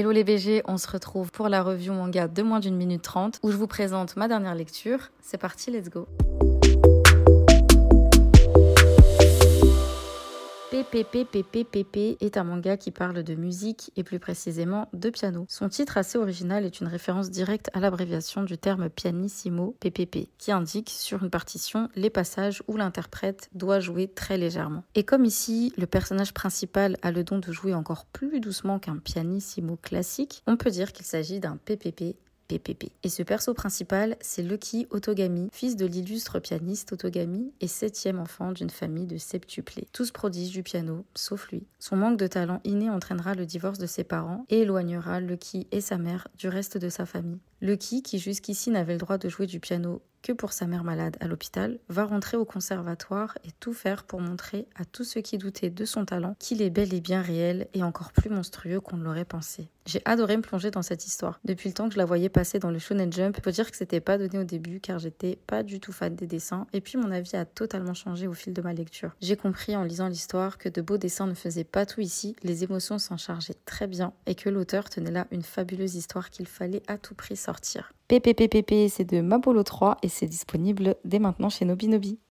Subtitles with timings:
[0.00, 3.38] Hello les BG, on se retrouve pour la review manga de moins d'une minute trente
[3.42, 5.10] où je vous présente ma dernière lecture.
[5.20, 6.08] C'est parti, let's go.
[10.84, 15.44] PPPPPPP est un manga qui parle de musique et plus précisément de piano.
[15.48, 20.52] Son titre assez original est une référence directe à l'abréviation du terme pianissimo PPP qui
[20.52, 24.84] indique sur une partition les passages où l'interprète doit jouer très légèrement.
[24.94, 28.96] Et comme ici, le personnage principal a le don de jouer encore plus doucement qu'un
[28.96, 32.16] pianissimo classique, on peut dire qu'il s'agit d'un PPP
[33.02, 38.52] et ce perso principal, c'est Lucky Otogami, fils de l'illustre pianiste Otogami et septième enfant
[38.52, 39.86] d'une famille de septuplés.
[39.92, 41.66] Tous prodiges du piano, sauf lui.
[41.78, 45.80] Son manque de talent inné entraînera le divorce de ses parents et éloignera Lucky et
[45.80, 47.38] sa mère du reste de sa famille.
[47.62, 51.16] Lucky, qui jusqu'ici n'avait le droit de jouer du piano que pour sa mère malade
[51.20, 55.38] à l'hôpital, va rentrer au conservatoire et tout faire pour montrer à tous ceux qui
[55.38, 58.96] doutaient de son talent qu'il est bel et bien réel et encore plus monstrueux qu'on
[58.96, 59.68] ne l'aurait pensé.
[59.86, 61.40] J'ai adoré me plonger dans cette histoire.
[61.44, 63.76] Depuis le temps que je la voyais passer dans le Shonen Jump, faut dire que
[63.76, 66.98] c'était pas donné au début car j'étais pas du tout fan des dessins et puis
[66.98, 69.10] mon avis a totalement changé au fil de ma lecture.
[69.20, 72.62] J'ai compris en lisant l'histoire que de beaux dessins ne faisaient pas tout ici, les
[72.62, 76.82] émotions s'en chargeaient très bien et que l'auteur tenait là une fabuleuse histoire qu'il fallait
[76.86, 77.92] à tout prix sortir.
[78.06, 82.20] PPPPP, c'est de Mapolo 3 et c'est disponible dès maintenant chez Nobinobi.